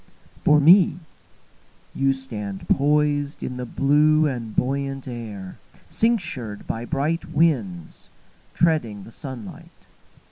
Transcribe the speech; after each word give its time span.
For 0.43 0.59
me, 0.59 0.97
You 1.93 2.11
stand 2.11 2.67
poisedIn 2.67 3.57
the 3.57 3.67
blue 3.67 4.25
and 4.25 4.55
buoyant 4.55 5.07
air, 5.07 5.59
Cinctured 5.91 6.65
by 6.65 6.85
bright 6.85 7.25
winds, 7.33 8.09
Treading 8.55 9.03
the 9.03 9.11
sunlight. 9.11 9.85